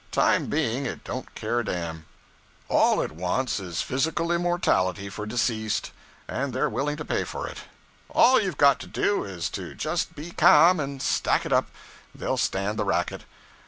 Time 0.11 0.47
being, 0.47 0.87
it 0.87 1.03
don't 1.03 1.31
care 1.35 1.59
a 1.59 1.63
dam. 1.65 2.07
All 2.69 3.01
it 3.01 3.11
wants 3.11 3.59
is 3.59 3.83
physical 3.83 4.31
immortality 4.31 5.09
for 5.11 5.27
deceased, 5.27 5.91
and 6.27 6.53
they're 6.53 6.67
willing 6.71 6.97
to 6.97 7.05
pay 7.05 7.23
for 7.23 7.45
it. 7.45 7.65
All 8.09 8.41
you've 8.41 8.57
got 8.57 8.79
to 8.79 8.87
do 8.87 9.23
is 9.23 9.47
to 9.51 9.75
just 9.75 10.15
be 10.15 10.31
ca'm 10.31 10.79
and 10.79 10.99
stack 11.03 11.45
it 11.45 11.53
up 11.53 11.67
they'll 12.15 12.35
stand 12.37 12.79
the 12.79 12.83
racket. 12.83 13.25